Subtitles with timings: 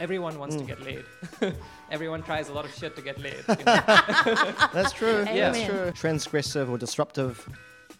[0.00, 0.60] everyone wants Mm.
[0.60, 1.04] to get laid.
[1.90, 3.42] everyone tries a lot of shit to get laid.
[3.48, 3.82] You know?
[4.72, 5.24] That's true.
[5.26, 5.50] Yeah.
[5.50, 5.90] That's true.
[5.92, 7.48] Transgressive or disruptive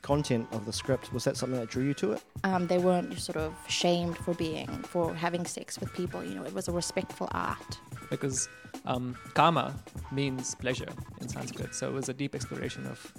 [0.02, 2.22] content of the script was that something that drew you to it?
[2.44, 6.22] Um, they weren't sort of shamed for being, for having sex with people.
[6.22, 7.78] You know, it was a respectful art.
[8.10, 8.48] because
[8.84, 9.74] um, kama
[10.12, 10.88] means pleasure
[11.20, 11.74] in Sanskrit.
[11.74, 13.12] So it was a deep exploration of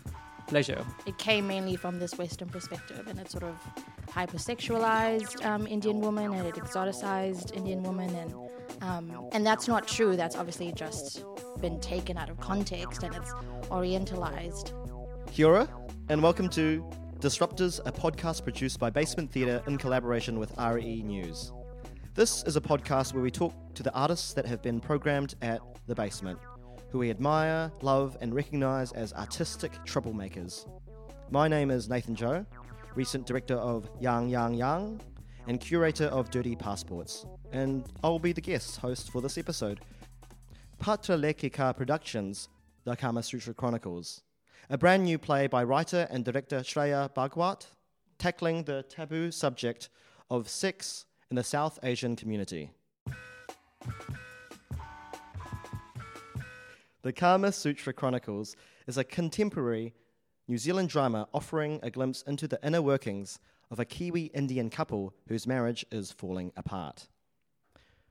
[0.48, 0.86] pleasure.
[1.07, 3.55] It came mainly from this Western perspective, and it sort of
[4.07, 8.33] hypersexualized um, Indian woman, and it exoticized Indian woman, and
[8.81, 10.15] um, and that's not true.
[10.15, 11.23] That's obviously just
[11.61, 13.32] been taken out of context, and it's
[13.69, 14.73] orientalized.
[15.32, 15.68] Kia
[16.10, 16.87] and welcome to
[17.19, 21.51] Disruptors, a podcast produced by Basement Theatre in collaboration with RE News.
[22.13, 25.60] This is a podcast where we talk to the artists that have been programmed at
[25.87, 26.37] the basement,
[26.91, 30.69] who we admire, love, and recognise as artistic troublemakers.
[31.32, 32.45] My name is Nathan Joe,
[32.95, 35.02] recent director of Yang Yang Yang
[35.47, 39.81] and curator of Dirty Passports, and I'll be the guest host for this episode.
[40.80, 42.49] Patra Lekika Productions,
[42.85, 44.21] The Kama Sutra Chronicles,
[44.69, 47.67] a brand new play by writer and director Shreya Bhagwat,
[48.17, 49.89] tackling the taboo subject
[50.30, 52.71] of sex in the South Asian community.
[57.03, 58.55] The Kama Sutra Chronicles
[58.87, 59.93] is a contemporary
[60.47, 63.39] New Zealand drama offering a glimpse into the inner workings
[63.71, 67.07] of a Kiwi Indian couple whose marriage is falling apart.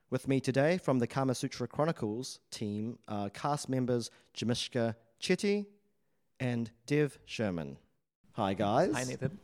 [0.09, 5.65] With me today from the Kama Sutra Chronicles team are cast members Jamishka Chetty
[6.37, 7.77] and Dev Sherman.
[8.33, 8.93] Hi, guys.
[8.93, 9.39] Hi, Nathan.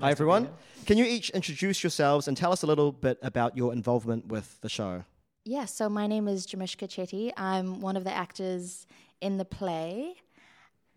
[0.00, 0.48] Hi, Nice to everyone.
[0.84, 4.60] Can you each introduce yourselves and tell us a little bit about your involvement with
[4.62, 5.04] the show?
[5.44, 7.32] Yeah, so my name is Jamishka Chetty.
[7.36, 8.88] I'm one of the actors
[9.20, 10.16] in the play.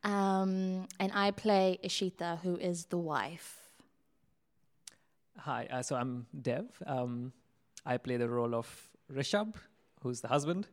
[0.05, 3.57] Um, and I play Ishita, who is the wife.
[5.39, 6.65] Hi, uh, so I'm Dev.
[6.85, 7.33] Um,
[7.85, 8.67] I play the role of
[9.11, 9.55] Rishabh,
[10.03, 10.67] who's the husband.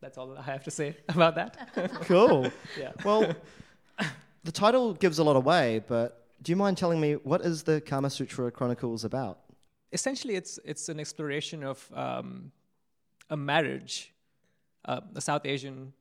[0.00, 1.68] That's all I have to say about that.
[2.02, 2.48] Cool.
[2.78, 2.92] yeah.
[3.04, 3.34] well,
[4.44, 7.80] the title gives a lot away, but do you mind telling me what is the
[7.80, 9.40] Kama Sutra Chronicles about?
[9.92, 12.52] Essentially, it's it's an exploration of um,
[13.30, 14.12] a marriage,
[14.84, 15.92] uh, a South Asian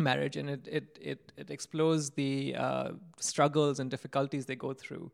[0.00, 5.10] marriage, and it it it, it explores the uh, struggles and difficulties they go through,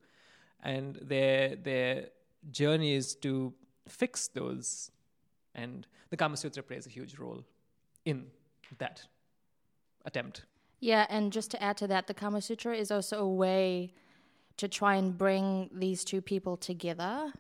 [0.63, 2.09] and their their
[2.51, 3.53] journey is to
[3.89, 4.91] fix those,
[5.55, 7.45] and the Kama Sutra plays a huge role
[8.05, 8.27] in
[8.79, 9.03] that
[10.05, 10.45] attempt.
[10.81, 13.95] Yeah, and just to add to that, the Kama Sutra is also a way
[14.57, 17.33] to try and bring these two people together.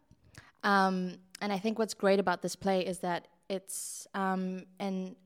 [0.62, 5.16] Um, and I think what's great about this play is that it's um, an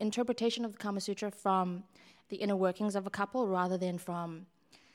[0.00, 1.84] interpretation of the Kama Sutra from
[2.28, 4.46] the inner workings of a couple rather than from.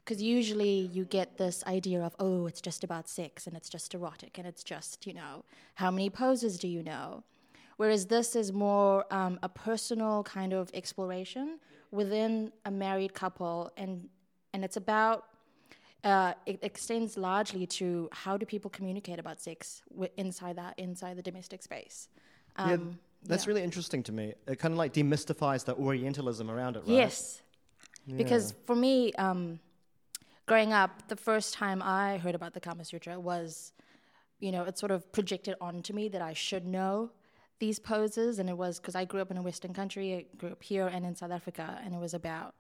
[0.03, 3.93] Because usually you get this idea of, oh, it's just about sex and it's just
[3.93, 7.23] erotic and it's just, you know, how many poses do you know?
[7.77, 11.59] Whereas this is more um, a personal kind of exploration
[11.91, 14.09] within a married couple, and
[14.53, 15.25] and it's about
[16.03, 21.17] uh, it extends largely to how do people communicate about sex wi- inside that inside
[21.17, 22.09] the domestic space.
[22.59, 23.49] yeah, Um, that's yeah.
[23.49, 24.33] really interesting to me.
[24.47, 26.89] It kind of like demystifies the Orientalism around it, right?
[26.89, 27.41] Yes,
[28.07, 29.59] because for me, um,
[30.45, 33.71] growing up, the first time I heard about the Kama Sutra was,
[34.39, 37.11] you know, it sort of projected onto me that I should know
[37.59, 40.49] these poses, and it was because I grew up in a Western country, I grew
[40.49, 42.55] up here and in South Africa, and it was about.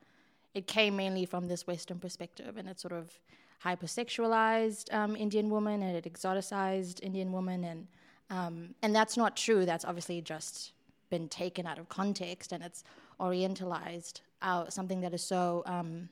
[0.53, 3.19] It came mainly from this Western perspective, and it sort of
[3.65, 7.87] hypersexualized um, Indian woman, and it exoticized Indian woman, and
[8.33, 9.63] um, and that's not true.
[9.63, 10.71] That's obviously just
[11.11, 12.83] been taken out of context, and it's
[13.19, 16.09] orientalized out something that is so um,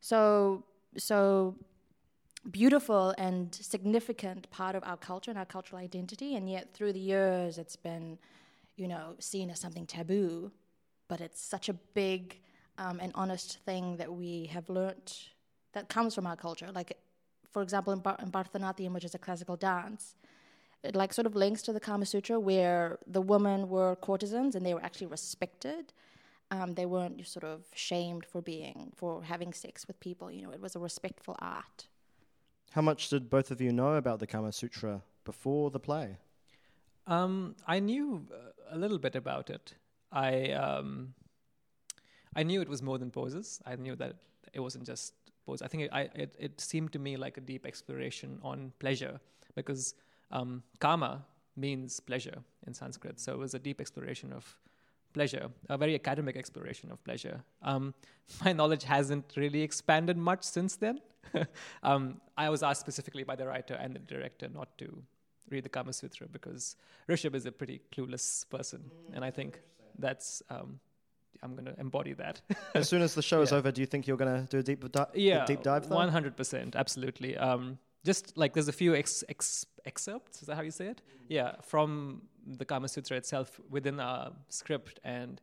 [0.00, 0.64] so
[0.96, 1.54] so
[2.50, 7.00] beautiful and significant part of our culture and our cultural identity and yet through the
[7.00, 8.16] years it's been
[8.76, 10.52] you know seen as something taboo
[11.08, 12.40] but it's such a big
[12.78, 15.30] um, and honest thing that we have learnt
[15.72, 16.96] that comes from our culture like
[17.50, 20.14] for example in, Bar- in Bharatanatyam which is a classical dance
[20.86, 24.64] it like sort of links to the Kama Sutra where the women were courtesans and
[24.64, 25.92] they were actually respected
[26.50, 30.52] um, they weren't sort of shamed for being for having sex with people you know
[30.52, 31.78] it was a respectful art
[32.76, 36.18] How much did both of you know about the Kama Sutra before the play?
[37.06, 39.74] Um, I knew uh, a little bit about it.
[40.12, 41.14] I um,
[42.34, 43.60] I knew it was more than poses.
[43.64, 44.16] I knew that
[44.52, 45.14] it wasn't just
[45.46, 45.62] poses.
[45.62, 49.20] I think it, I, it, it seemed to me like a deep exploration on pleasure
[49.54, 49.94] because
[50.30, 51.24] um, kama
[51.56, 53.18] means pleasure in Sanskrit.
[53.20, 54.58] So it was a deep exploration of
[55.12, 57.42] pleasure, a very academic exploration of pleasure.
[57.62, 57.94] Um,
[58.44, 61.00] my knowledge hasn't really expanded much since then.
[61.82, 65.02] um, I was asked specifically by the writer and the director not to
[65.50, 66.76] read the Kama Sutra because
[67.08, 69.60] Rishabh is a pretty clueless person, and I think
[69.98, 70.80] that's um,
[71.42, 72.40] I'm going to embody that.
[72.74, 74.62] as soon as the show is over, do you think you're going to do a
[74.62, 75.88] deep, di- a yeah, deep dive?
[75.88, 75.96] Though?
[75.96, 77.36] One hundred percent, absolutely.
[77.36, 80.40] Um, just like there's a few ex- ex- excerpts.
[80.40, 81.02] Is that how you say it?
[81.28, 82.22] Yeah, from
[82.58, 85.40] the Kama Sutra itself within our script, and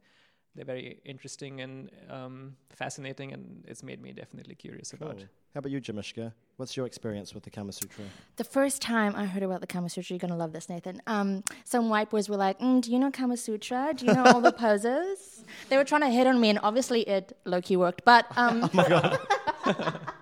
[0.55, 5.19] they're very interesting and um, fascinating, and it's made me definitely curious about.
[5.53, 6.33] How about you, Jamishka?
[6.57, 8.05] What's your experience with the Kama Sutra?
[8.37, 11.01] The first time I heard about the Kama Sutra, you're gonna love this, Nathan.
[11.05, 13.93] Um, some white boys were like, mm, "Do you know Kama Sutra?
[13.95, 17.01] Do you know all the poses?" They were trying to hit on me, and obviously
[17.01, 18.03] it low key worked.
[18.05, 18.69] But um,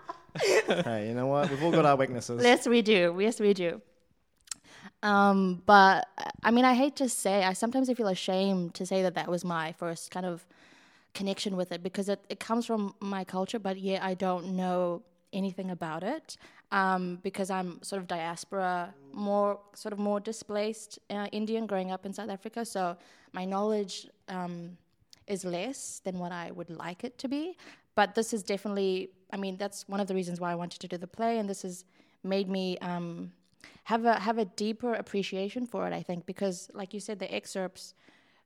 [0.45, 1.49] hey, you know what?
[1.49, 2.43] We've all got our weaknesses.
[2.43, 3.15] yes, we do.
[3.19, 3.81] Yes, we do.
[5.03, 6.07] Um, but
[6.43, 9.29] I mean, I hate to say, I sometimes I feel ashamed to say that that
[9.29, 10.45] was my first kind of
[11.13, 15.01] connection with it because it, it comes from my culture, but yet I don't know
[15.33, 16.37] anything about it
[16.71, 22.05] um, because I'm sort of diaspora, more sort of more displaced uh, Indian growing up
[22.05, 22.65] in South Africa.
[22.65, 22.97] So
[23.33, 24.77] my knowledge um,
[25.27, 27.57] is less than what I would like it to be.
[27.95, 30.87] But this is definitely, I mean, that's one of the reasons why I wanted to
[30.87, 31.85] do the play, and this has
[32.23, 33.31] made me um,
[33.83, 35.93] have a have a deeper appreciation for it.
[35.93, 37.93] I think because, like you said, the excerpts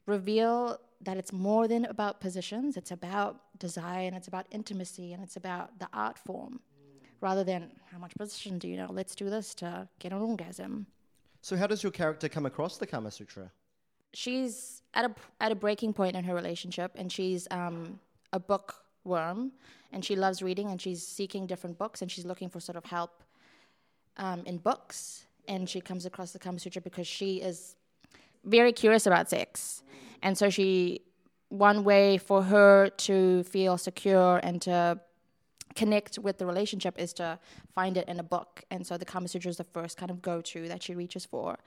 [0.06, 2.78] reveal that it's more than about positions.
[2.78, 4.14] It's about design.
[4.14, 6.60] It's about intimacy, and it's about the art form,
[7.22, 8.88] rather than how much position do you know.
[8.90, 10.88] Let's do this to get an orgasm.
[11.42, 13.52] So, how does your character come across the Kama Sutra?
[14.16, 18.00] she's at a at a breaking point in her relationship, and she's um,
[18.34, 18.40] a
[19.06, 19.52] bookworm,
[19.92, 22.86] and she loves reading, and she's seeking different books, and she's looking for sort of
[22.86, 23.24] help
[24.18, 27.76] um, in books, and she comes across the Kama Sutra because she is
[28.44, 29.84] very curious about sex,
[30.22, 31.02] and so she
[31.50, 35.00] one way for her to feel secure and to
[35.76, 37.38] connect with the relationship is to
[37.74, 38.64] find it in a book.
[38.72, 41.26] And so the Kama Sutra is the first kind of go to that she reaches
[41.26, 41.60] for.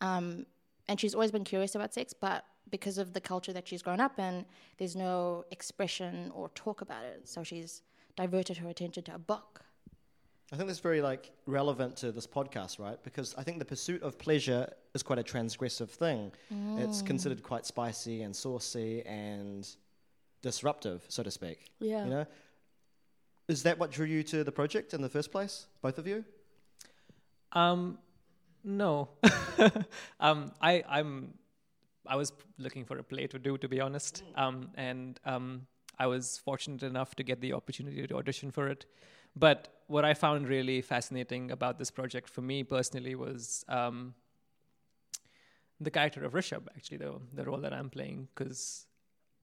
[0.00, 0.46] Um,
[0.88, 4.00] and she's always been curious about sex, but because of the culture that she's grown
[4.00, 4.44] up in,
[4.78, 7.28] there's no expression or talk about it.
[7.28, 7.82] So she's
[8.16, 9.62] diverted her attention to a book.
[10.52, 13.02] I think that's very like relevant to this podcast, right?
[13.02, 16.32] Because I think the pursuit of pleasure is quite a transgressive thing.
[16.78, 19.68] It's considered quite spicy and saucy and
[20.42, 21.72] disruptive, so to speak.
[21.80, 22.04] Yeah.
[22.04, 22.26] You know,
[23.48, 26.24] is that what drew you to the project in the first place, both of you?
[27.52, 27.98] Um,
[28.62, 29.08] no.
[30.20, 31.34] um, I, I'm,
[32.08, 34.22] I was looking for a play to do, to be honest.
[34.36, 35.66] Um, and um,
[35.98, 38.86] I was fortunate enough to get the opportunity to audition for it.
[39.34, 44.14] But what I found really fascinating about this project for me personally was um,
[45.80, 48.28] the character of Rishabh, actually, the, the role that I'm playing.
[48.34, 48.86] Because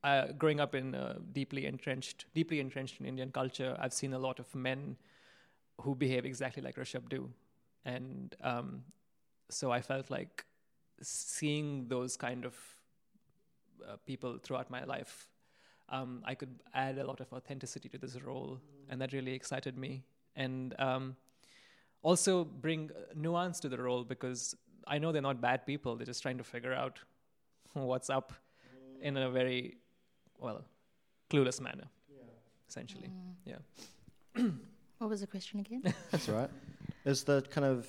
[0.03, 4.19] uh, growing up in a deeply entrenched, deeply entrenched in Indian culture, I've seen a
[4.19, 4.97] lot of men
[5.81, 7.29] who behave exactly like Rishabh do.
[7.85, 8.83] And um,
[9.49, 10.45] so I felt like
[11.07, 12.55] seeing those kind of
[13.87, 15.27] uh, people throughout my life,
[15.89, 18.59] um, I could add a lot of authenticity to this role,
[18.89, 20.03] and that really excited me.
[20.35, 21.15] And um,
[22.01, 24.55] also bring uh, nuance to the role because
[24.87, 26.99] I know they're not bad people; they're just trying to figure out
[27.73, 28.33] what's up
[29.01, 29.77] in a very
[30.39, 30.63] well
[31.29, 31.87] clueless manner,
[32.69, 33.11] essentially.
[33.45, 33.57] Yeah.
[34.99, 35.83] What was the question again?
[36.11, 36.49] That's right.
[37.03, 37.85] Is the kind of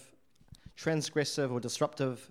[0.76, 2.28] transgressive or disruptive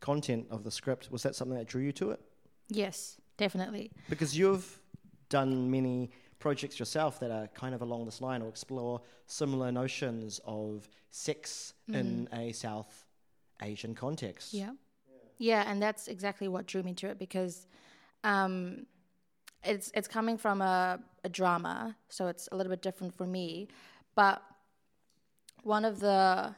[0.00, 2.20] content of the script was that something that drew you to it?
[2.68, 3.90] yes, definitely.
[4.08, 4.80] Because you've
[5.28, 10.40] done many projects yourself that are kind of along this line or explore similar notions
[10.44, 13.06] of sex in a South
[13.62, 14.54] Asian context.
[14.54, 14.72] Yeah.
[15.38, 17.66] Yeah, and that's exactly what drew me to it because
[18.24, 18.86] um,
[19.64, 23.68] it's it's coming from a, a drama, so it's a little bit different for me.
[24.14, 24.42] But
[25.62, 26.54] one of the,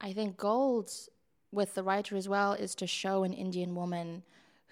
[0.00, 1.08] I think, goals
[1.56, 4.22] with the writer as well is to show an Indian woman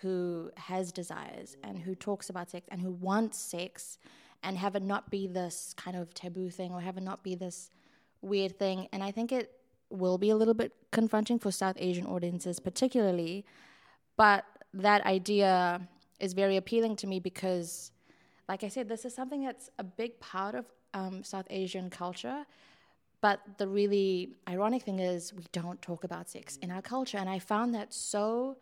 [0.02, 3.98] who has desires and who talks about sex and who wants sex
[4.42, 7.34] and have it not be this kind of taboo thing or have it not be
[7.34, 7.70] this
[8.20, 8.86] weird thing.
[8.92, 9.50] And I think it
[9.88, 13.46] will be a little bit confronting for South Asian audiences, particularly.
[14.18, 15.80] But that idea
[16.20, 17.92] is very appealing to me because,
[18.46, 22.44] like I said, this is something that's a big part of um, South Asian culture.
[23.24, 27.26] But the really ironic thing is, we don't talk about sex in our culture, and
[27.26, 28.58] I found that so.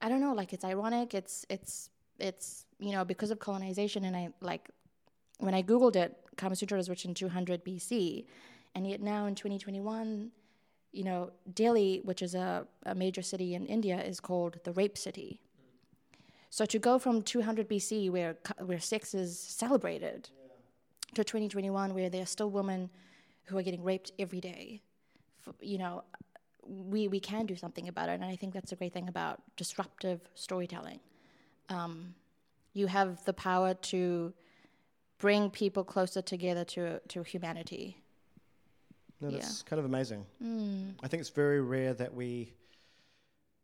[0.00, 1.12] I don't know, like it's ironic.
[1.12, 4.70] It's it's it's you know because of colonization, and I like
[5.40, 8.26] when I googled it, Kama Sutra was written 200 BC,
[8.76, 10.30] and yet now in 2021,
[10.92, 14.96] you know, Delhi, which is a, a major city in India, is called the rape
[14.96, 15.40] city.
[16.48, 20.30] So to go from 200 BC, where where sex is celebrated,
[21.16, 22.88] to 2021, where there are still women
[23.50, 24.80] who are getting raped every day,
[25.46, 26.04] f- you know,
[26.62, 29.42] we we can do something about it, and I think that's a great thing about
[29.56, 31.00] disruptive storytelling.
[31.68, 32.14] Um,
[32.72, 34.32] you have the power to
[35.18, 37.96] bring people closer together to to humanity.
[39.20, 39.38] No, Yeah.
[39.38, 40.24] that's kind of amazing.
[40.42, 40.94] Mm.
[41.02, 42.54] I think it's very rare that we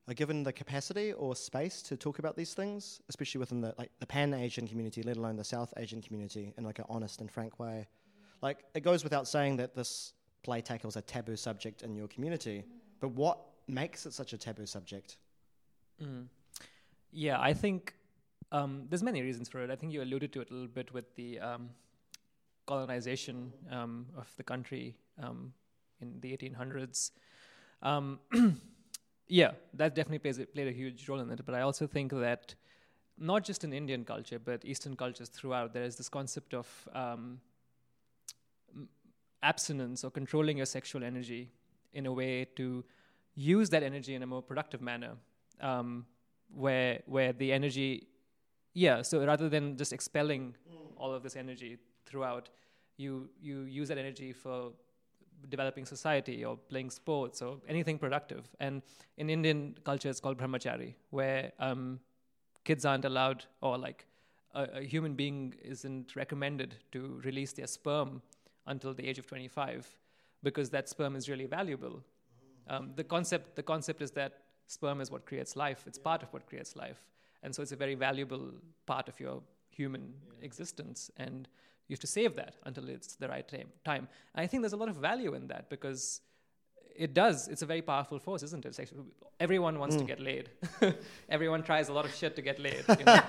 [0.09, 3.91] are given the capacity or space to talk about these things, especially within the like
[4.01, 7.31] the Pan Asian community, let alone the South Asian community, in like an honest and
[7.31, 7.89] frank way.
[8.43, 10.13] Like it goes without saying that this
[10.43, 12.65] play tackles a taboo subject in your community,
[13.01, 15.17] but what makes it such a taboo subject?
[16.03, 16.27] Mm.
[17.13, 17.95] Yeah, I think
[18.53, 19.71] um, there's many reasons for it.
[19.71, 21.71] I think you alluded to it a little bit with the um,
[22.67, 25.53] colonization um, of the country um,
[26.01, 27.13] in the 1800s.
[27.83, 28.21] Um,
[29.29, 31.41] yeah, that definitely plays a, played a huge role in it.
[31.45, 32.55] But I also think that
[33.19, 37.41] not just in Indian culture, but Eastern cultures throughout, there is this concept of um,
[39.43, 41.51] abstinence or controlling your sexual energy
[41.93, 42.85] in a way to
[43.35, 45.13] use that energy in a more productive manner,
[45.61, 46.07] um,
[46.55, 48.07] where where the energy,
[48.75, 49.03] yeah.
[49.03, 50.55] So rather than just expelling
[50.97, 52.49] all of this energy throughout,
[52.97, 54.73] you you use that energy for
[55.51, 58.49] developing society or playing sports or anything productive.
[58.59, 58.83] And
[59.19, 62.01] in Indian culture, it's called brahmachari, where um,
[62.65, 64.07] kids aren't allowed, or like
[64.55, 68.23] a, a human being isn't recommended to release their sperm
[68.67, 69.87] until the age of 25,
[70.43, 72.03] because that sperm is really valuable.
[72.69, 75.85] Um, the concept the concept is that sperm is what creates life.
[75.87, 77.05] It's part of what creates life,
[77.43, 78.53] and so it's a very valuable
[78.87, 81.11] part of your human existence.
[81.17, 81.49] And
[81.89, 83.69] you have to save that until it's the right time.
[83.85, 84.09] Time.
[84.35, 86.21] I think there's a lot of value in that because
[86.99, 87.49] it does.
[87.49, 88.79] It's a very powerful force, isn't it?
[89.41, 90.51] Everyone wants to get laid.
[91.29, 92.85] everyone tries a lot of shit to get laid.
[92.89, 93.21] You know?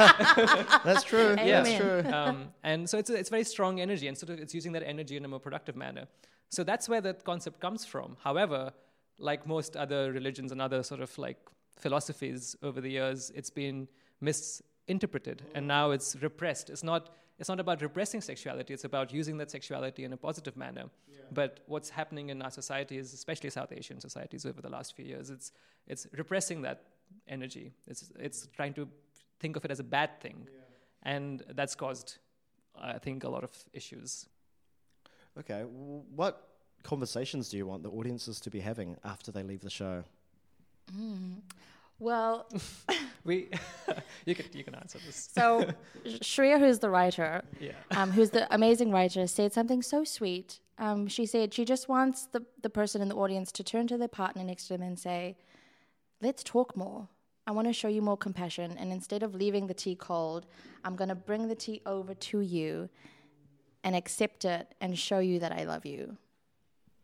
[0.86, 1.36] That's true.
[1.38, 1.62] Yeah.
[1.62, 2.14] That's true.
[2.14, 4.84] um, and so it's a, it's very strong energy, and sort of it's using that
[4.84, 6.08] energy in a more productive manner.
[6.50, 8.18] So that's where that concept comes from.
[8.24, 8.72] However,
[9.20, 11.38] like most other religions and other sort of like
[11.78, 13.88] philosophies over the years, it's been
[14.22, 16.70] misinterpreted, and now it's repressed.
[16.70, 17.10] It's not
[17.40, 20.86] it's not about repressing sexuality; it's about using that sexuality in a positive manner.
[21.32, 25.30] But what's happening in our societies, especially South Asian societies, over the last few years,
[25.30, 25.52] it's
[25.88, 26.84] it's repressing that
[27.28, 27.74] energy.
[27.88, 28.88] It's it's trying to
[29.40, 30.48] think of it as a bad thing,
[31.04, 32.18] and that's caused,
[32.80, 34.28] I think, a lot of issues.
[35.38, 36.48] Okay, what
[36.84, 40.04] conversations do you want the audiences to be having after they leave the show?
[40.92, 41.40] Mm-hmm.
[42.00, 42.48] Well,
[43.24, 43.50] We,
[44.26, 45.30] you can you can answer this.
[45.34, 45.70] so
[46.06, 47.74] Shreya, who's the writer, Yeah.
[47.92, 50.60] um, who's the amazing writer, said something so sweet.
[50.78, 53.98] Um, she said she just wants the, the person in the audience to turn to
[53.98, 55.36] their partner next to them and say,
[56.22, 57.10] Let's talk more.
[57.46, 58.76] I want to show you more compassion.
[58.80, 60.46] And instead of leaving the tea cold,
[60.84, 62.90] I'm going to bring the tea over to you
[63.84, 66.18] and accept it and show you that I love you.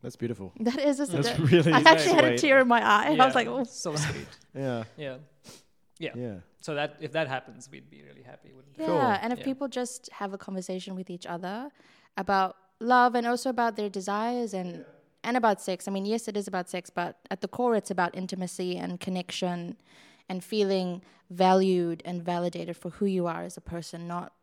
[0.04, 0.52] That's beautiful.
[0.60, 3.16] That is a That's that- really I actually had a tear in my eye.
[3.18, 3.64] I was like, oh.
[3.64, 4.28] so sweet.
[4.54, 5.16] Yeah, Yeah.
[5.98, 6.10] Yeah.
[6.14, 6.34] yeah.
[6.60, 8.84] So that if that happens, we'd be really happy, wouldn't we?
[8.84, 9.00] Yeah, Cool.
[9.22, 9.44] and if Yeah.
[9.50, 11.70] people just have a conversation with each other
[12.16, 14.84] about love and also about their desires and
[15.26, 15.88] and about sex.
[15.88, 19.00] I mean, yes, it is about sex, but at the core, it's about intimacy and
[19.00, 19.76] connection
[20.28, 24.34] and feeling valued and validated for who you are as a person, not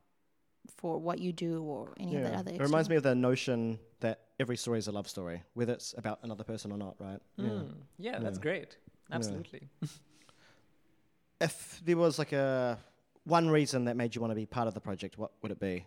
[0.77, 2.51] for what you do or any of that other.
[2.51, 5.93] It reminds me of the notion that every story is a love story, whether it's
[5.97, 7.19] about another person or not, right?
[7.37, 7.49] Yeah.
[7.49, 8.41] Mm, yeah, that's Yeah.
[8.49, 8.77] great.
[9.11, 9.69] Absolutely.
[11.39, 12.77] If there was like a
[13.23, 15.59] one reason that made you want to be part of the project, what would it
[15.59, 15.85] be?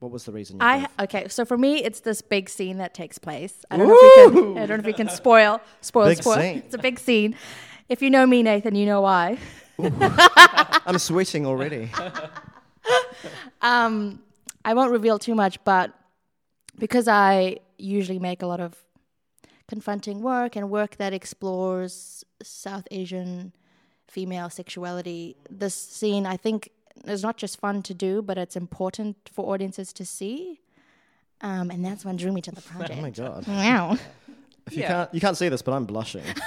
[0.00, 0.56] What was the reason?
[0.56, 0.90] you'd I give?
[1.04, 3.64] okay, so for me, it's this big scene that takes place.
[3.70, 4.58] I don't know if you can.
[4.58, 6.36] I don't know if you can spoil, spoil, Big spoil.
[6.40, 6.58] scene.
[6.58, 7.36] It's a big scene.
[7.88, 9.38] If you know me, Nathan, you know why.
[10.86, 11.90] I'm sweating already.
[13.60, 14.22] Um,
[14.64, 15.92] I won't reveal too much, but
[16.78, 18.74] because I usually make a lot of
[19.68, 23.52] confronting work and work that explores South Asian
[24.06, 26.70] female sexuality, this scene I think
[27.06, 30.60] is not just fun to do, but it's important for audiences to see.
[31.40, 32.94] Um, and that's what drew me to the project.
[32.98, 33.46] oh my god!
[33.46, 33.96] Wow.
[34.66, 34.88] If you Yeah.
[34.88, 36.24] can't, you can't see this, but I'm blushing.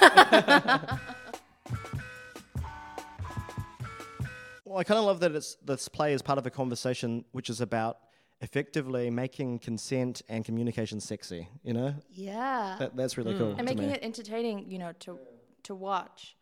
[4.64, 7.48] well, I kind of love that it's this play is part of a conversation which
[7.50, 7.98] is about
[8.42, 11.48] effectively making consent and communication sexy.
[11.62, 12.76] You know, Yeah.
[12.78, 13.54] that, that's really cool.
[13.56, 13.94] and making me.
[13.94, 15.18] it entertaining, you know, to
[15.62, 16.36] to watch,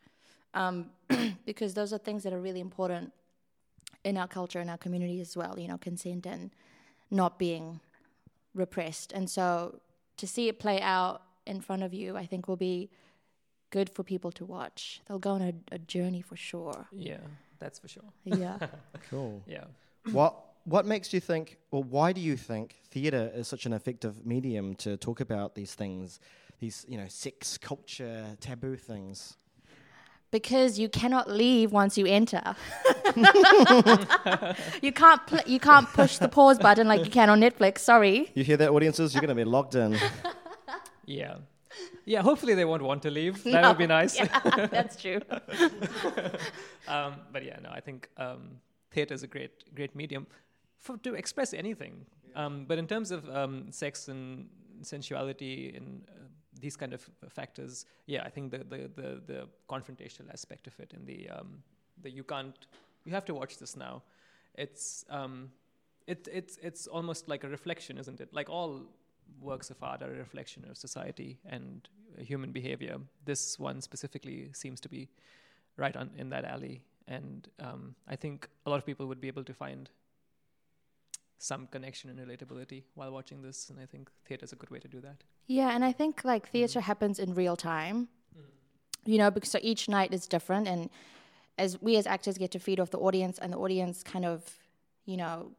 [0.55, 0.91] um,
[1.45, 3.13] because those are things that are really important
[4.03, 5.59] in our culture, and our community as well.
[5.59, 6.51] You know, consent and
[7.11, 7.81] not being
[8.55, 9.81] repressed, and so
[10.17, 12.91] to see it play out in front of you, I think will be
[13.71, 15.01] good for people to watch.
[15.07, 16.87] They'll go on a, a journey for sure.
[16.93, 17.19] Yeah,
[17.59, 18.11] that's for sure.
[18.25, 18.59] Yeah.
[19.11, 19.43] cool.
[19.47, 19.65] Yeah.
[20.13, 24.27] What what makes you think, or why do you think theatre is such an effective
[24.27, 26.21] medium to talk about these things,
[26.59, 29.37] these you know, sex, culture, taboo things?
[30.31, 32.55] because you cannot leave once you enter.
[34.83, 37.79] you can't pl- you can't push the pause button like you can on Netflix.
[37.79, 38.31] Sorry.
[38.35, 39.13] You hear that, audiences?
[39.15, 39.99] You're going to be locked in.
[41.07, 41.39] Yeah.
[42.05, 43.43] Yeah, hopefully they won't want to leave.
[43.45, 44.17] That would be nice.
[44.17, 45.21] Yeah, that's true.
[46.87, 48.61] um, but yeah, no, I think um,
[48.93, 50.29] theatre is a great, great medium
[50.81, 52.07] for to express anything.
[52.35, 54.49] Um, but in terms of um, sex and
[54.83, 56.23] sensuality and uh,
[56.61, 60.93] these kind of factors, yeah, I think the the, the, the confrontational aspect of it
[60.95, 61.63] and the um,
[62.03, 62.67] the you can't
[63.05, 64.03] you have to watch this now.
[64.55, 65.51] It's um,
[66.07, 68.33] it it's it's almost like a reflection, isn't it?
[68.33, 68.83] Like all
[69.41, 72.99] works of art are a reflection of society and human behavior.
[73.25, 75.09] This one specifically seems to be
[75.77, 79.29] right on in that alley, and um, I think a lot of people would be
[79.29, 79.91] able to find
[81.43, 84.79] some connection and relatability while watching this, and I think theatre is a good way
[84.79, 85.25] to do that.
[85.47, 86.87] Yeah, and I think like theater mm-hmm.
[86.87, 88.09] happens in real time.
[88.37, 89.11] Mm-hmm.
[89.11, 90.91] You know, because so each night is different, and
[91.57, 94.45] as we as actors get to feed off the audience, and the audience kind of,
[95.07, 95.53] you know,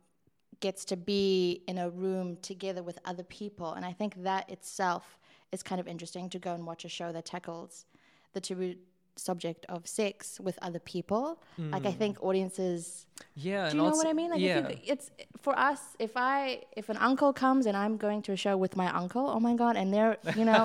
[0.59, 5.17] gets to be in a room together with other people, and I think that itself
[5.51, 7.85] is kind of interesting to go and watch a show that tackles
[8.33, 8.75] the taboo
[9.15, 11.41] subject of sex with other people.
[11.57, 14.31] Like I think audiences Yeah, do you know also, what I mean?
[14.31, 15.79] Like yeah, if you, it's for us.
[15.99, 19.25] If I if an uncle comes and I'm going to a show with my uncle,
[19.29, 20.61] oh my god, and they're you know,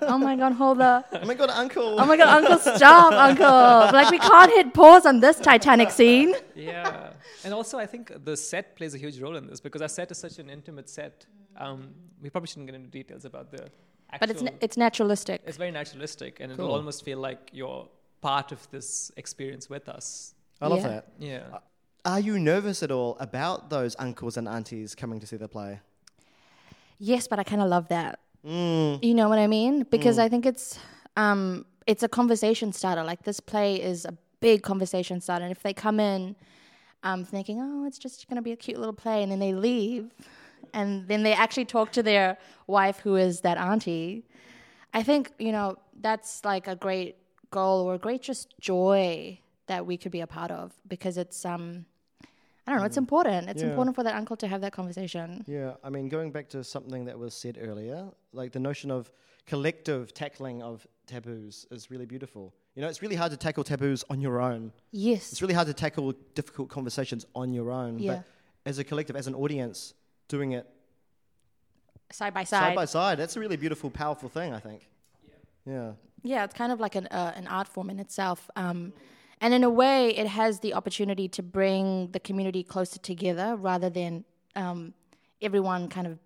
[0.02, 2.00] oh my god, hold the, oh my god, uncle!
[2.00, 3.92] oh my god, uncle, stop, uncle.
[3.98, 6.34] Like we can't hit pause on this Titanic scene.
[6.54, 7.10] yeah.
[7.44, 10.10] And also, I think the set plays a huge role in this because our set
[10.10, 11.26] is such an intimate set.
[11.56, 13.70] Um, we probably shouldn't get into details about the
[14.12, 14.18] actual.
[14.26, 15.42] But it's na- it's naturalistic.
[15.46, 16.64] it's very naturalistic, and Cool.
[16.66, 17.88] it'll almost feel like you're
[18.20, 20.34] part of this experience with us.
[20.60, 20.88] I love Yeah.
[20.88, 21.04] that.
[21.18, 21.58] Yeah.
[22.04, 25.80] Are you nervous at all about those uncles and aunties coming to see the play?
[26.98, 28.20] Yes, but I kind of love that.
[28.44, 29.02] Mm.
[29.04, 29.82] You know what I mean?
[29.90, 30.78] Because I think it's
[31.16, 33.04] um it's a conversation starter.
[33.04, 35.44] Like this play is a big conversation starter.
[35.44, 36.36] And if they come in
[37.02, 39.52] um thinking, "Oh, it's just going to be a cute little play," and then they
[39.52, 40.12] leave
[40.72, 44.24] and then they actually talk to their wife who is that auntie,
[44.92, 47.16] I think, you know, that's like a great
[47.50, 51.44] goal or a great just joy that we could be a part of because it's
[51.44, 51.86] um
[52.66, 53.48] I don't know, it's important.
[53.48, 53.68] It's Yeah.
[53.68, 55.44] important for that uncle to have that conversation.
[55.46, 59.12] Yeah, I mean, going back to something that was said earlier, like the notion of
[59.46, 62.52] collective tackling of taboos is really beautiful.
[62.74, 64.72] You know, it's really hard to tackle taboos on your own.
[64.90, 65.30] Yes.
[65.30, 68.00] It's really hard to tackle difficult conversations on your own.
[68.00, 68.16] Yeah.
[68.16, 68.24] But
[68.70, 69.94] as a collective, as an audience,
[70.28, 70.66] doing it
[72.12, 72.76] Side by side side.
[72.76, 74.88] by side, that's a really beautiful, powerful thing, I think.
[75.26, 75.32] Yeah.
[75.74, 78.48] Yeah, Yeah, it's kind of like an uh, an art form in itself.
[78.54, 78.92] Um,
[79.40, 83.90] and in a way, it has the opportunity to bring the community closer together rather
[83.90, 84.94] than um,
[85.42, 86.18] everyone kind of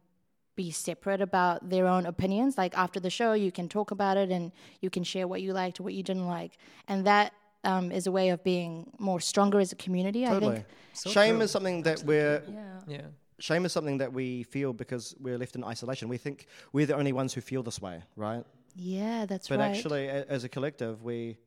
[0.54, 2.58] be separate about their own opinions.
[2.58, 5.54] Like after the show, you can talk about it and you can share what you
[5.54, 6.58] liked, what you didn't like,
[6.88, 7.32] and that
[7.64, 10.26] um, is a way of being more stronger as a community.
[10.26, 10.66] I think.
[10.92, 11.44] So shame true.
[11.44, 12.80] is something that we're Yeah.
[12.86, 13.06] Yeah.
[13.40, 16.08] Shame is something that we feel because we're left in isolation.
[16.08, 18.44] We think we're the only ones who feel this way, right?
[18.76, 19.68] Yeah, that's But right.
[19.70, 21.38] But actually, a- as a collective, we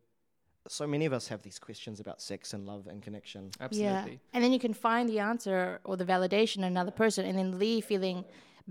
[0.67, 3.51] so many of us have these questions about sex and love and connection.
[3.59, 4.11] Absolutely.
[4.13, 4.17] Yeah.
[4.33, 7.59] And then you can find the answer or the validation in another person and then
[7.59, 8.23] leave feeling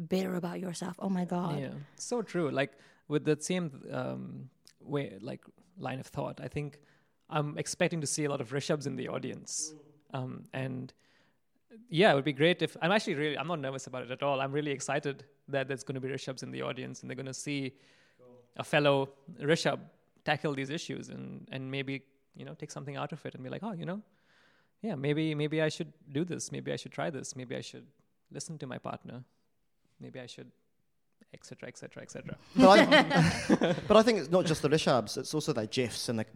[0.09, 0.97] bitter about yourself.
[0.99, 1.61] Oh my God.
[1.61, 2.51] Yeah, so true.
[2.51, 2.73] Like
[3.09, 4.49] with the same um,
[4.81, 5.45] way, like
[5.79, 6.79] line of thought, I think
[7.29, 9.75] I'm expecting to see a lot of Rishabhs in the audience,
[10.15, 10.93] um, and
[11.89, 14.23] yeah, it would be great if I'm actually really I'm not nervous about it at
[14.23, 14.41] all.
[14.41, 17.27] I'm really excited that there's going to be Rishabhs in the audience, and they're going
[17.27, 17.73] to see
[18.57, 19.81] a fellow Rishabh
[20.25, 22.03] tackle these issues, and and maybe
[22.35, 24.01] you know take something out of it, and be like, oh, you know,
[24.83, 27.87] yeah, maybe maybe I should do this, maybe I should try this, maybe I should
[28.31, 29.25] listen to my partner,
[30.01, 30.51] maybe I should,
[31.35, 32.37] etc., etc., etc.
[32.57, 36.19] But I, but I think it's not just the Rishabhs; it's also the Jeffs and
[36.19, 36.27] the,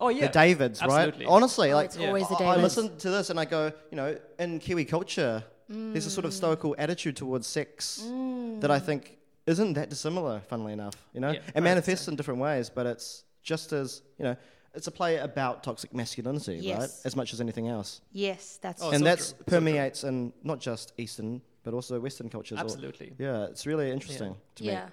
[0.00, 1.26] Oh yeah, the Davids, absolutely.
[1.26, 1.32] right?
[1.32, 3.96] Honestly, Oh, like it's always the I- I listen to this and I go, you
[3.96, 8.60] know, in Kiwi culture, there's a sort of stoical attitude towards sex mm.
[8.60, 10.40] that I think isn't that dissimilar.
[10.48, 14.24] Funnily enough, you know, Yeah, it manifests in different ways, but it's just as you
[14.24, 14.36] know,
[14.74, 16.90] it's a play about toxic masculinity, right?
[17.04, 20.32] As much as anything else, Yes, that's Oh, and so that true, so permeates in
[20.42, 22.58] not just Eastern but also Western cultures.
[22.58, 23.12] or- absolutely.
[23.18, 24.70] yeah, it's really interesting to me.
[24.70, 24.88] yeah.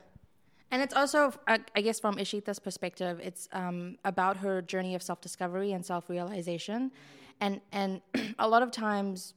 [0.71, 5.71] And it's also, I guess, from Ishita's perspective, it's um, about her journey of self-discovery
[5.71, 6.91] and self-realization,
[7.41, 8.01] and and
[8.39, 9.33] a lot of times,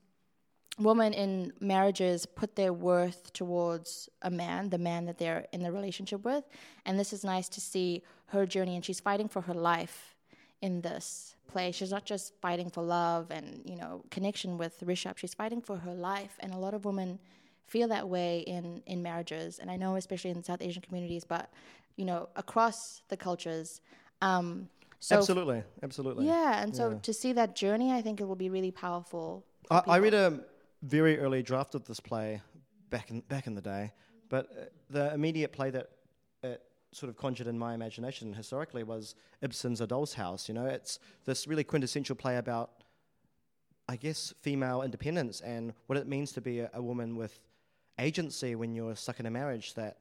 [0.78, 5.72] women in marriages put their worth towards a man, the man that they're in the
[5.72, 6.44] relationship with,
[6.84, 10.14] and this is nice to see her journey, and she's fighting for her life
[10.60, 11.72] in this play.
[11.72, 15.16] She's not just fighting for love and you know connection with Rishabh.
[15.16, 17.18] She's fighting for her life, and a lot of women
[17.66, 19.58] feel that way in in marriages.
[19.58, 21.50] And I know, especially in South Asian communities, but
[21.96, 23.80] you know, across the cultures.
[24.20, 24.68] Um,
[25.00, 26.26] so absolutely, absolutely.
[26.26, 26.98] Yeah, and so Yeah.
[27.00, 29.44] to see that journey, I think it will be really powerful.
[29.70, 30.40] I, I read a
[30.82, 32.40] very early draft of this play
[32.90, 33.92] back in back in the day,
[34.28, 35.90] but uh, the immediate play that
[36.42, 40.48] it sort of conjured in my imagination historically was Ibsen's A Doll's House.
[40.48, 42.70] You know, it's this really quintessential play about,
[43.88, 47.40] I guess, female independence and what it means to be a, a woman with
[47.98, 49.98] agency when you're stuck in a marriage that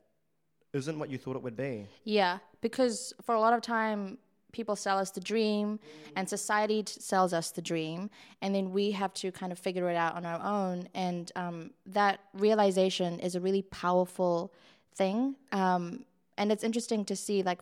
[0.74, 1.88] isn't what you thought it would be.
[2.04, 4.18] Yeah, because for a lot of time,
[4.52, 5.80] people sell us the dream,
[6.16, 8.10] and society t- sells us the dream,
[8.42, 10.88] and then we have to kind of figure it out on our own.
[10.94, 14.54] And um, that realization is a really powerful
[14.96, 15.36] thing.
[15.52, 16.06] Um,
[16.38, 17.62] and it's interesting to see, like,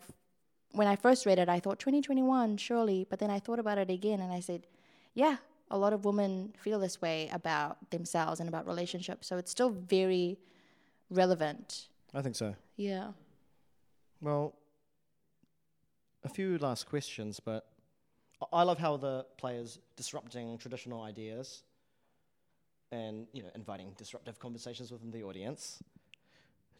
[0.72, 3.06] when I first read it, I thought 2021, surely.
[3.08, 4.66] But then I thought about it again, and I said,
[5.14, 5.36] yeah,
[5.70, 9.26] a lot of women feel this way about themselves and about relationships.
[9.26, 10.38] So it's still very
[11.10, 11.88] relevant.
[12.14, 12.54] I think so.
[12.76, 13.12] Yeah.
[14.20, 14.54] Well,
[16.24, 17.66] a few last questions, but
[18.52, 21.62] I- love how the players disrupting traditional ideas
[22.92, 25.82] and you know inviting disruptive conversations within the audience.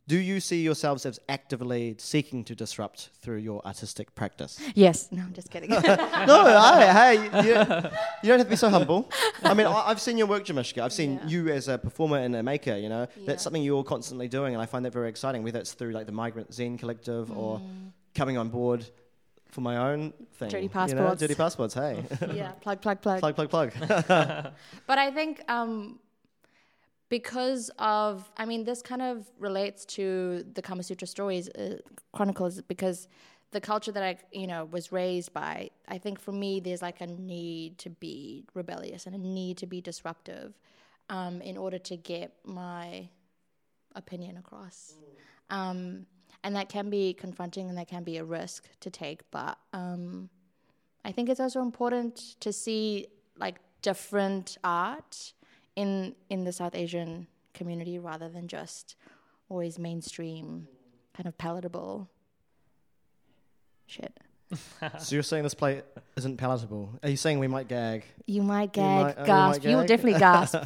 [0.08, 4.58] Do you see yourselves as actively seeking to disrupt through your artistic practice?
[4.74, 5.08] Yes.
[5.12, 5.70] No, I'm just kidding.
[5.70, 7.14] no, I, hey,
[7.46, 7.52] you,
[8.22, 9.08] you don't have to be so humble.
[9.44, 10.82] I mean, I, I've seen your work, Jamishka.
[10.82, 11.26] I've seen Yeah.
[11.28, 12.76] you as a performer and a maker.
[12.76, 13.26] You know, Yeah.
[13.26, 15.44] that's something you're constantly doing, and I find that very exciting.
[15.44, 17.60] Whether it's through like the Migrant Zine Collective or
[18.14, 18.84] coming on board
[19.50, 20.48] for my own thing.
[20.48, 20.50] Mm.
[20.50, 21.20] Dirty You know, passports.
[21.20, 21.74] dirty passports.
[21.74, 23.20] Hey, yeah, plug, plug, plug.
[23.20, 23.72] plug, plug, plug.
[24.86, 26.00] But I think um,
[27.10, 31.76] because of, I mean, this kind of relates to the Kama Sutra stories uh,
[32.12, 33.08] chronicles because
[33.50, 35.70] the culture that I, you know, was raised by.
[35.88, 39.66] I think for me, there's like a need to be rebellious and a need to
[39.66, 40.54] be disruptive
[41.10, 43.08] um, in order to get my
[43.96, 44.94] opinion across.
[45.50, 46.06] Um,
[46.44, 50.30] and that can be confronting and that can be a risk to take, but um,
[51.04, 55.32] I think it's also important to see like different art
[55.80, 58.96] in in the South Asian community rather than just
[59.48, 60.68] always mainstream,
[61.16, 62.08] kind of palatable
[63.86, 64.12] shit.
[64.98, 65.82] so you're saying this play
[66.16, 66.98] isn't palatable?
[67.02, 68.04] Are you saying we might gag?
[68.26, 69.64] You might You gag, might- oh, gasp.
[69.64, 70.56] You will definitely gasp.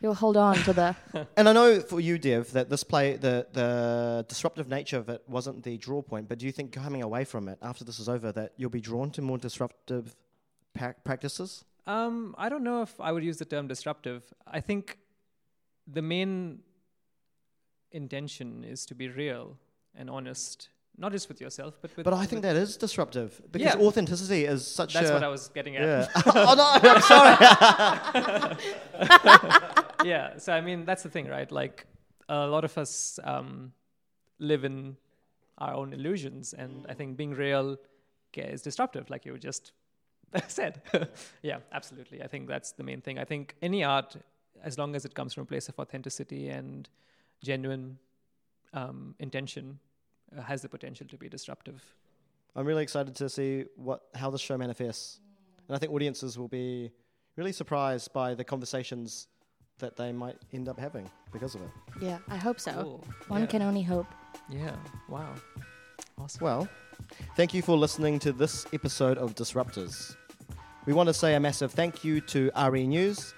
[0.00, 0.96] You'll hold on to the.
[1.36, 5.22] And I know for you, Dev, that this play, the the disruptive nature of it
[5.28, 6.28] wasn't the draw point.
[6.28, 8.80] But do you think coming away from it after this is over, that you'll be
[8.80, 10.14] drawn to more disruptive
[10.74, 11.64] pa- practices?
[11.86, 14.22] Um, I don't know if I would use the term disruptive.
[14.46, 14.98] I think
[15.86, 16.60] the main
[17.90, 19.56] intention is to be real
[19.94, 22.04] and honest, not just with yourself, but with.
[22.04, 23.80] But I think that is disruptive because Yeah.
[23.86, 25.12] authenticity is such that's a.
[25.14, 25.82] what I was getting at.
[25.82, 26.08] yeah.
[26.26, 26.90] oh no!
[26.90, 27.36] I'm sorry.
[30.04, 30.38] yeah.
[30.38, 31.50] So I mean, that's the thing, right?
[31.50, 31.86] Like
[32.28, 33.72] a lot of us um,
[34.38, 34.96] live in
[35.58, 37.76] our own illusions, and I think being real
[38.34, 39.72] is disruptive, like you just
[40.48, 40.82] said.
[41.42, 42.22] yeah, absolutely.
[42.22, 43.18] I think that's the main thing.
[43.18, 44.16] I think any art,
[44.62, 46.88] as long as it comes from a place of authenticity and
[47.42, 47.98] genuine
[48.72, 49.78] um, intention,
[50.36, 51.82] uh, has the potential to be disruptive.
[52.54, 55.20] I'm really excited to see what how this show manifests,
[55.68, 56.90] and I think audiences will be
[57.36, 59.28] really surprised by the conversations
[59.78, 61.70] that they might end up having because of it.
[62.00, 62.72] Yeah, I hope so.
[62.72, 63.04] Cool.
[63.28, 63.46] One yeah.
[63.46, 64.06] can only hope.
[64.50, 64.76] Yeah.
[65.08, 65.34] Wow.
[66.18, 66.44] Awesome.
[66.44, 66.68] Well,
[67.36, 70.14] thank you for listening to this episode of Disruptors.
[70.84, 73.34] We want to say a massive thank you to RE News,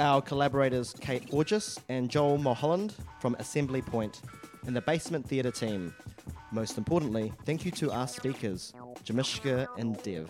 [0.00, 4.22] our collaborators Kate Orgis and Joel Mulholland from Assembly Point,
[4.66, 5.94] and the Basement Theatre team.
[6.50, 8.72] Most importantly, thank you to our speakers,
[9.04, 10.28] Jamishka and Dev.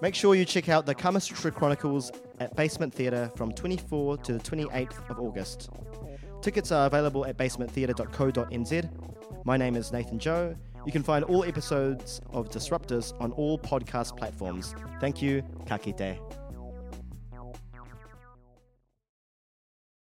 [0.00, 4.38] Make sure you check out the Kama Chronicles at Basement Theatre from 24 to the
[4.38, 5.68] 28th of August.
[6.40, 9.44] Tickets are available at basementtheatre.co.nz.
[9.44, 10.56] My name is Nathan Joe.
[10.86, 14.74] You can find all episodes of Disruptors on all podcast platforms.
[15.00, 15.42] Thank you.
[15.66, 16.39] Ka kite.